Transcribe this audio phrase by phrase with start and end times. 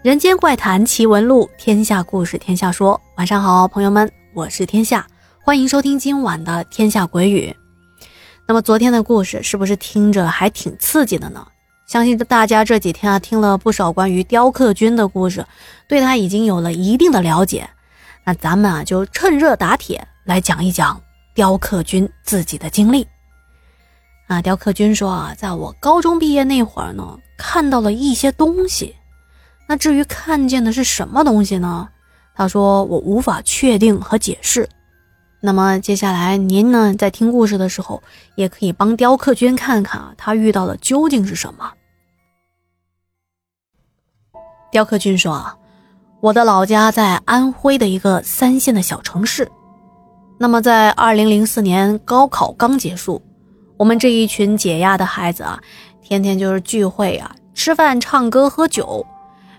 [0.00, 3.00] 人间怪谈奇闻录，天下故事天下说。
[3.16, 5.04] 晚上好，朋友们，我是天下，
[5.42, 7.52] 欢迎收听今晚的《天下鬼语》。
[8.46, 11.44] 那么昨天的故事是不是听着还挺刺激的呢？
[11.88, 15.44] 相信大家这几天啊听了不少关于雕刻君的故事，
[15.88, 17.68] 对他已经有了一定的了解。
[18.24, 21.00] 那咱们啊就趁热打铁来讲一讲
[21.34, 23.04] 雕刻君自己的经历。
[24.28, 28.94] 啊，雕刻君说啊，在我高中毕业那会儿呢，看到了一些东西。
[29.68, 31.88] 那至于看见的是什么东西呢？
[32.34, 34.68] 他说我无法确定和解释。
[35.40, 38.02] 那么接下来您呢，在听故事的时候，
[38.34, 41.70] 也可以帮雕刻君看看啊，他遇到的究竟是什么。
[44.72, 45.56] 雕刻君说啊，
[46.20, 49.50] 我的老家在安徽的一个三线的小城市。
[50.38, 53.20] 那么在二零零四年高考刚结束，
[53.76, 55.60] 我们这一群解压的孩子啊，
[56.00, 59.04] 天天就是聚会啊，吃饭、唱歌、喝酒。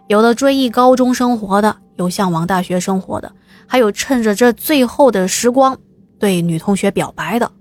[0.09, 3.31] 有的追忆高中生活的，有向往大学生活的，
[3.67, 5.77] 还有趁着这最后的时光
[6.17, 7.51] 对女同学表白的。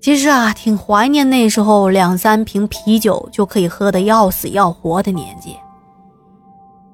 [0.00, 5.58] 其实啊，挺怀念那时候两三瓶啤酒就可以喝得要死要活的年纪。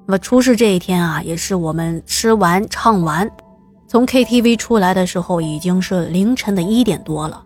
[0.05, 3.31] 那么出事这一天啊，也是我们吃完唱完，
[3.87, 7.41] 从 KTV 出来的时候，已经是凌晨的一点多了。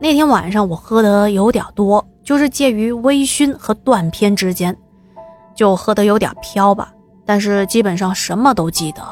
[0.00, 4.76] 那天晚上我喝得有点多，就是介于微醺和断片之间。
[5.60, 6.90] 就喝得有点飘吧，
[7.26, 9.02] 但是基本上什么都记得。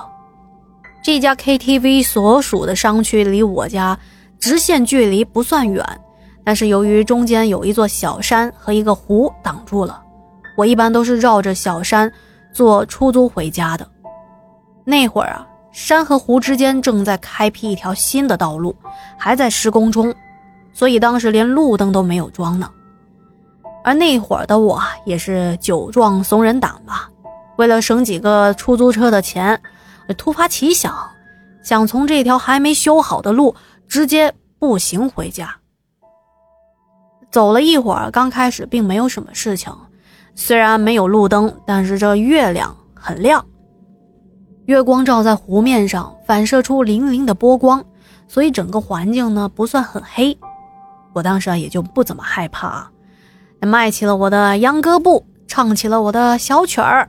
[1.04, 3.98] 这家 KTV 所属的商区离我家
[4.38, 5.84] 直线距离不算远，
[6.42, 10.00] 但是由于中间有一座小山和一个湖挡住了，
[10.56, 12.10] 我一般都是绕着小山
[12.50, 13.86] 坐出租回家的。
[14.86, 18.74] 那会儿啊，山和湖之间正在开辟一条新的道路，
[19.18, 20.14] 还在施工中，
[20.72, 22.70] 所以当时连路灯都没有装呢。
[23.88, 27.08] 而那会儿的我也是酒壮怂人胆吧，
[27.56, 29.58] 为了省几个出租车的钱，
[30.18, 30.94] 突发奇想，
[31.62, 33.54] 想从这条还没修好的路
[33.88, 35.56] 直接步行回家。
[37.30, 39.74] 走了一会儿，刚开始并没有什么事情，
[40.34, 43.42] 虽然没有路灯，但是这月亮很亮，
[44.66, 47.82] 月光照在湖面上，反射出粼粼的波光，
[48.26, 50.38] 所以整个环境呢不算很黑。
[51.14, 52.86] 我当时啊也就不怎么害怕。
[53.66, 57.08] 迈起了我的秧歌步，唱起了我的小曲儿。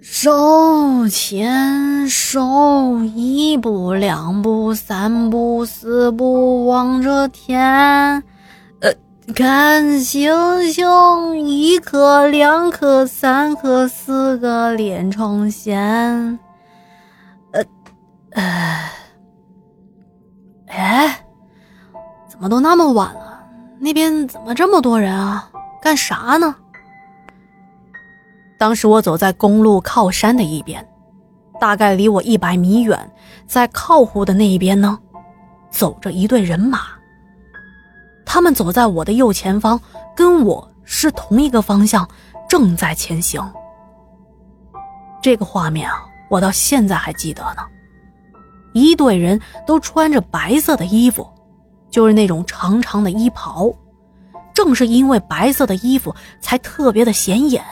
[0.00, 8.22] 手牵手，一步两步三步四步望着天，
[8.80, 8.90] 呃，
[9.34, 16.38] 看星星，一颗两颗三颗四个连成线。
[17.52, 17.62] 呃，
[18.30, 18.90] 呃，
[20.68, 21.24] 哎，
[22.26, 23.29] 怎么都那么晚了？
[23.82, 25.50] 那边怎么这么多人啊？
[25.80, 26.54] 干啥呢？
[28.58, 30.86] 当时我走在公路靠山的一边，
[31.58, 33.10] 大概离我一百米远，
[33.46, 34.98] 在靠湖的那一边呢，
[35.70, 36.80] 走着一队人马。
[38.26, 39.80] 他们走在我的右前方，
[40.14, 42.06] 跟我是同一个方向，
[42.46, 43.42] 正在前行。
[45.22, 47.62] 这个画面啊，我到现在还记得呢。
[48.74, 51.26] 一队人都穿着白色的衣服。
[51.90, 53.72] 就是那种长长的衣袍，
[54.54, 57.62] 正是因为白色的衣服才特别的显眼。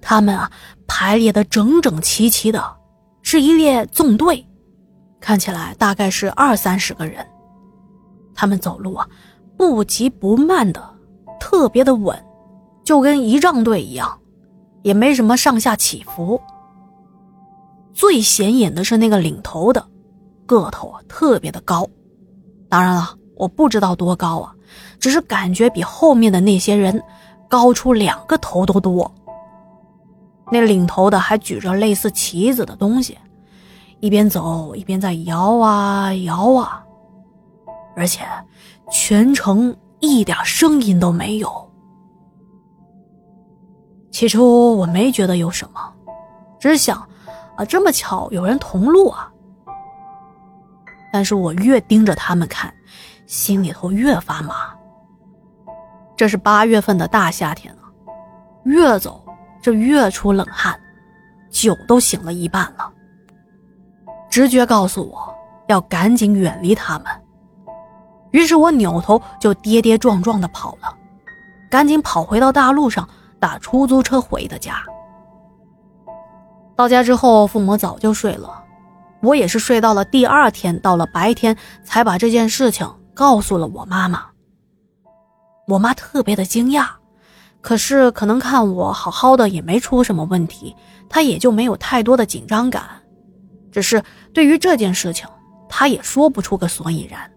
[0.00, 0.50] 他们啊，
[0.86, 2.76] 排列的整整齐齐的，
[3.22, 4.46] 是一列纵队，
[5.20, 7.26] 看起来大概是二三十个人。
[8.34, 9.06] 他们走路啊，
[9.56, 10.96] 不急不慢的，
[11.40, 12.16] 特别的稳，
[12.84, 14.18] 就跟仪仗队一样，
[14.82, 16.40] 也没什么上下起伏。
[17.92, 19.84] 最显眼的是那个领头的，
[20.46, 21.84] 个头啊特别的高。
[22.68, 24.54] 当然了，我不知道多高啊，
[24.98, 27.02] 只是感觉比后面的那些人
[27.48, 29.10] 高出两个头都多。
[30.50, 33.18] 那领头的还举着类似旗子的东西，
[34.00, 36.82] 一边走一边在摇啊摇啊，
[37.96, 38.24] 而且
[38.90, 41.70] 全程一点声音都没有。
[44.10, 45.80] 起初我没觉得有什么，
[46.58, 46.96] 只是想，
[47.56, 49.30] 啊，这么巧有人同路啊。
[51.12, 52.72] 但是我越盯着他们看，
[53.26, 54.74] 心里头越发麻。
[56.16, 57.86] 这是八月份的大夏天啊，
[58.64, 59.24] 越走
[59.62, 60.78] 就越出冷汗，
[61.50, 62.92] 酒都醒了一半了。
[64.28, 65.34] 直觉告诉我
[65.68, 67.06] 要赶紧远离他们，
[68.30, 70.94] 于是我扭头就跌跌撞撞的跑了，
[71.70, 73.08] 赶紧跑回到大路上
[73.40, 74.82] 打出租车回的家。
[76.76, 78.62] 到家之后，父母早就睡了。
[79.20, 84.26] 我也是睡到了第二天，到了白天才把这件事情告诉了我妈妈。
[85.66, 86.86] 我妈特别的惊讶，
[87.60, 90.74] 可是可能看我好好的，也没出什么问题，
[91.08, 92.84] 她也就没有太多的紧张感。
[93.70, 95.28] 只是对于这件事情，
[95.68, 97.30] 他也说不出个所以然。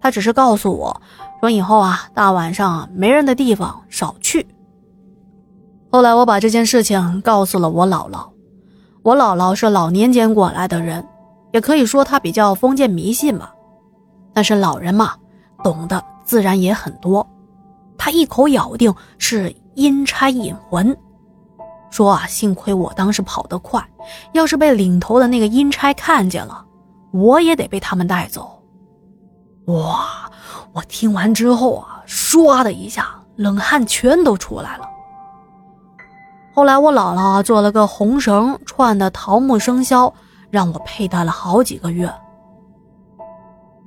[0.00, 1.02] 他只是告诉我，
[1.40, 4.46] 说以后啊，大晚上没人的地方少去。
[5.90, 8.31] 后来我把这件事情告诉了我姥姥，
[9.02, 11.06] 我姥姥是老年间过来的人，
[11.52, 13.50] 也可以说她比较封建迷信嘛。
[14.32, 15.14] 但是老人嘛，
[15.62, 17.26] 懂得自然也很多。
[17.98, 20.96] 他一口咬定是阴差引魂，
[21.90, 23.84] 说啊，幸亏我当时跑得快，
[24.32, 26.64] 要是被领头的那个阴差看见了，
[27.12, 28.62] 我也得被他们带走。
[29.66, 30.30] 哇！
[30.72, 34.88] 我听完之后啊，唰的一下，冷汗全都出来了。
[36.54, 40.12] 后来我姥姥做了个红绳串的桃木生肖，
[40.50, 42.12] 让我佩戴了好几个月。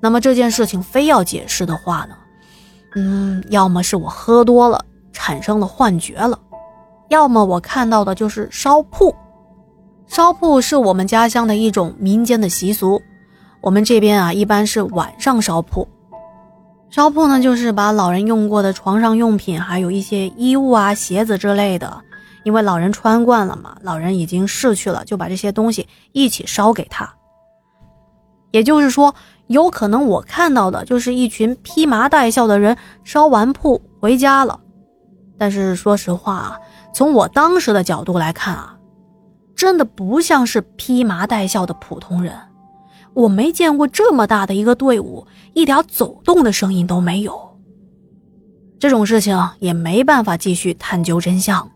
[0.02, 2.16] 那么这件事情非要解释的话呢，
[2.96, 4.84] 嗯，要么是我喝多了
[5.14, 6.40] 产生了幻觉了，
[7.10, 9.16] 要么我看到的就是烧铺。
[10.08, 13.02] 烧铺是我们家乡的一种民间的习俗。
[13.62, 15.88] 我们这边啊，一般是晚上烧铺。
[16.92, 22.02] 烧铺呢，就是把老人用过的床上用品，还有一些衣物啊、鞋子之类的，
[22.46, 27.12] 因为老人穿惯了嘛，老人已经逝去了，就把这些东西一起烧给他。
[28.52, 29.14] 也就是说，
[29.48, 34.60] 有可能我看到的就是一群披麻戴孝的人烧完铺回家了。
[35.40, 36.60] 但是说实话啊，
[36.94, 38.78] 从我当时的角度来看啊，
[39.56, 42.34] 真的不像是披麻戴孝的普通人。
[43.16, 47.58] 我没见过这么大的一个队伍，一点走动的声音都没有。
[48.78, 51.70] 这种事情也没办法继续探究真相，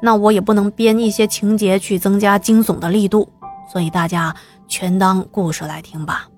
[0.00, 3.28] 那我也不能编一些情节去增加惊悚的力度，
[3.72, 4.34] 所以大家
[4.66, 6.28] 全当故事来听吧。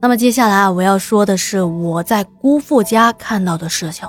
[0.00, 4.08] 那么接下来我要说的是我在姑父家看到的事情。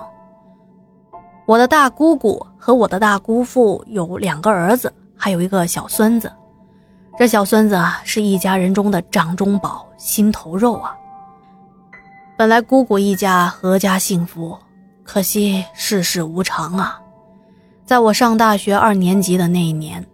[1.48, 6.32] 我的大姑姑和我的大姑父有两个儿子，还有一个小孙子。
[7.18, 10.96] 这小孙子啊，是一家人中的掌中宝、心头肉啊。
[12.38, 14.58] 本来姑姑一家阖家幸福，
[15.04, 17.02] 可惜世事无常啊。
[17.90, 20.06] 在我上大学二年级的那一年，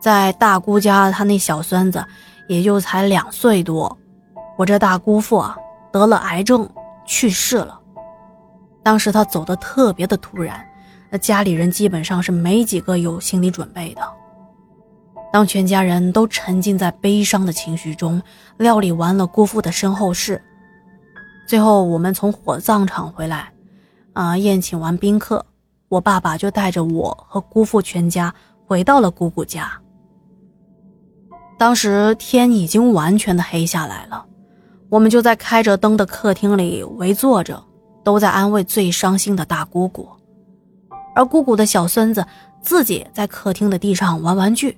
[0.00, 2.02] 在大姑家，他那小孙子
[2.48, 3.94] 也就才两岁多，
[4.56, 5.54] 我这大姑父啊
[5.92, 6.66] 得了癌症
[7.04, 7.78] 去世了。
[8.82, 10.66] 当时他走的特别的突然，
[11.10, 14.00] 那家里人基本上是没几个有心理准备的。
[15.30, 18.22] 当全家人都沉浸在悲伤的情绪中，
[18.56, 20.42] 料理完了姑父的身后事，
[21.46, 23.52] 最后我们从火葬场回来，
[24.14, 25.44] 啊，宴请完宾客，
[25.92, 28.34] 我爸爸就带着我和姑父全家
[28.66, 29.70] 回到了姑姑家。
[31.58, 34.24] 当时天已经完全的黑下来了，
[34.88, 37.62] 我们就在开着灯的客厅里围坐着，
[38.02, 40.08] 都在安慰最伤心的大姑姑，
[41.14, 42.24] 而姑姑的小孙子
[42.62, 44.74] 自己在客厅的地上玩玩具。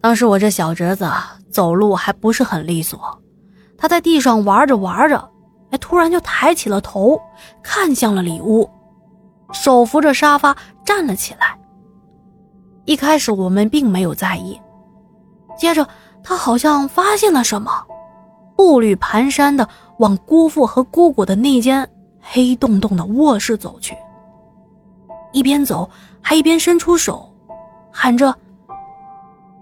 [0.00, 1.08] 当时我这小侄子
[1.52, 3.00] 走路还不是很利索，
[3.78, 5.30] 他在地上玩着玩着，
[5.70, 7.20] 哎，突然就抬起了头，
[7.62, 8.68] 看向了里屋，
[9.52, 11.58] 手扶着沙发站了起来。
[12.84, 14.60] 一开始我们并没有在意，
[15.56, 15.86] 接着
[16.22, 17.70] 他好像发现了什么，
[18.56, 21.88] 步履蹒跚的往姑父和姑姑的那间
[22.20, 23.96] 黑洞洞的卧室走去，
[25.32, 25.88] 一边走
[26.20, 27.32] 还一边伸出手，
[27.92, 28.34] 喊着。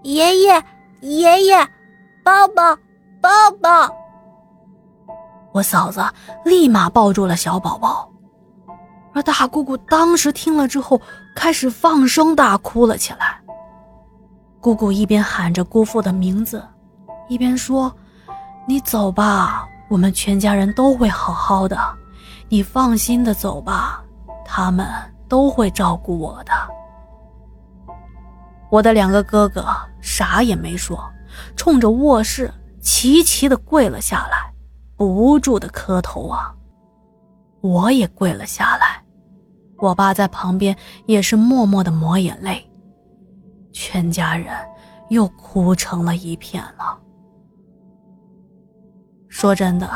[0.03, 0.63] 爷爷，
[1.01, 1.57] 爷爷，
[2.23, 2.75] 抱抱，
[3.21, 3.29] 抱
[3.61, 3.93] 抱！
[5.51, 6.01] 我嫂子
[6.45, 8.09] 立马抱住了小宝宝，
[9.13, 11.01] 而大姑姑当时听了之后，
[11.35, 13.39] 开始放声大哭了起来。
[14.61, 16.63] 姑姑一边喊着姑父的名字，
[17.27, 17.93] 一边说
[18.67, 21.77] ：“你走吧，我们全家人都会好好的，
[22.49, 24.03] 你放心的走吧，
[24.45, 24.87] 他们
[25.27, 26.51] 都会照顾我的。”
[28.69, 29.65] 我的两个哥哥
[29.99, 31.03] 啥也没说，
[31.55, 34.53] 冲着卧室齐齐的跪了下来，
[34.95, 36.53] 不住的磕头啊。
[37.61, 38.98] 我也跪了下来，
[39.79, 42.65] 我爸在旁边也是默默的抹眼泪。
[43.71, 44.53] 全家人
[45.09, 46.97] 又哭成了一片了。
[49.27, 49.89] 说真的，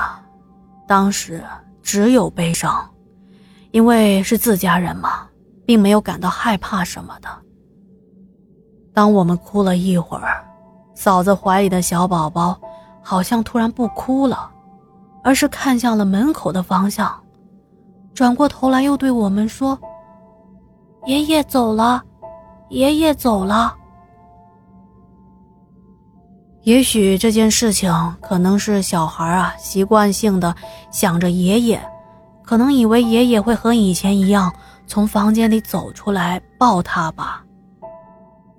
[0.88, 1.44] 当时
[1.82, 2.90] 只有悲伤，
[3.72, 5.28] 因为是自家人嘛，
[5.66, 7.28] 并没有感到害怕什么的。
[8.94, 10.46] 当我们哭了一会儿，
[10.94, 12.60] 嫂子怀里的小宝宝
[13.02, 14.50] 好像突然不哭了，
[15.24, 17.23] 而是看向了门口的方向，
[18.13, 19.77] 转过头来又对我们说
[21.05, 22.01] ：“爷爷走了，
[22.70, 23.75] 爷爷走了。”
[26.63, 27.91] 也许这件事情
[28.22, 30.55] 可能是小孩啊习惯性的
[30.91, 31.82] 想着爷爷，
[32.41, 34.53] 可能以为爷爷会和以前一样
[34.88, 37.43] 从房间里走出来抱他吧。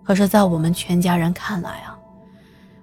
[0.02, 1.96] 可是，在我们全家人看来啊，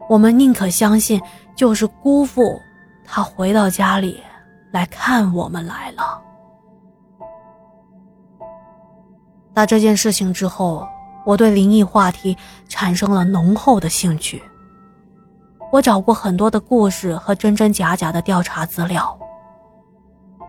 [0.09, 1.21] 我们宁可相信
[1.55, 2.59] 就是姑父
[3.05, 4.19] 他回到家里
[4.71, 6.19] 来看我们来了。
[9.53, 10.87] 那这件事情之后，
[11.25, 12.37] 我对灵异话题
[12.69, 14.41] 产生了浓厚的兴趣。
[15.71, 19.17] 我找过很多的故事和真真假假的调查资料。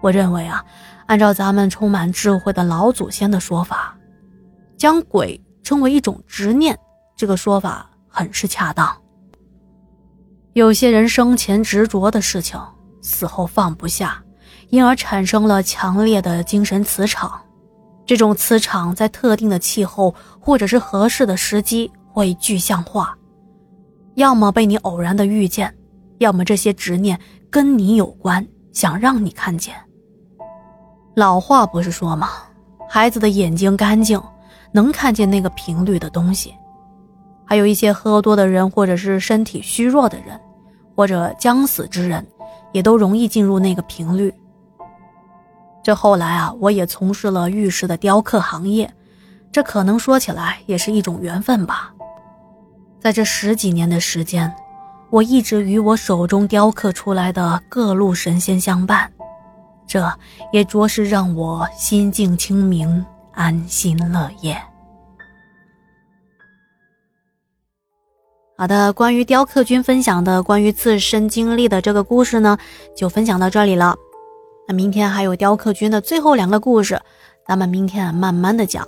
[0.01, 0.65] 我认为啊，
[1.07, 3.97] 按照咱们充满智慧的老祖先的说法，
[4.77, 6.77] 将鬼称为一种执念，
[7.17, 8.97] 这个说法很是恰当。
[10.55, 12.61] 有些人生前执着的事情，
[13.01, 14.21] 死后放不下，
[14.71, 17.41] 因而产生了强烈的精神磁场。
[18.05, 23.17] 这种磁场在特定的气候或者是合适的时机会具象化，
[24.15, 25.73] 要么被你偶然的遇见，
[26.19, 27.19] 要么这些执念
[27.51, 29.75] 跟你有关，想让你看见。
[31.15, 32.31] 老话不是说吗？
[32.89, 34.21] 孩子的眼睛干净，
[34.73, 36.55] 能看见那个频率的东西。
[37.45, 40.39] 还有一些喝多的人，或者是身体虚弱的人，
[40.95, 42.27] 或者将死之人，
[42.73, 44.33] 也都容易进入那个频率。
[45.83, 48.93] 这后来啊，我也从事了玉石的雕刻行业，
[49.51, 51.93] 这可能说起来也是一种缘分吧。
[53.01, 54.55] 在这十几年的时间，
[55.11, 59.11] 我一直与我手中雕刻出来的各路神仙相伴，
[59.85, 60.09] 这
[60.53, 64.57] 也着实让我心境清明，安心乐业。
[68.57, 72.57] 好的，关于雕刻君分享的关于自身经历的这个故事呢，
[72.97, 73.97] 就分享到这里了。
[74.69, 77.01] 那明天还有雕刻君的最后两个故事，
[77.47, 78.87] 咱们明天啊慢慢的讲。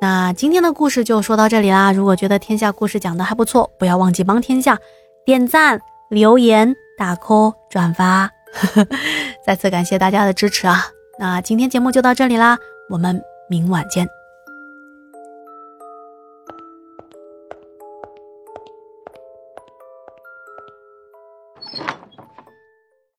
[0.00, 1.92] 那今天的故事就说到这里啦。
[1.92, 4.78] 如果觉得天下故事讲的还不错，不要忘记帮天下
[5.24, 8.30] 点赞、留言、打 call、转发。
[9.44, 10.86] 再次感谢大家的支持啊！
[11.18, 14.15] 那今天节目就到这里啦，我们明晚见。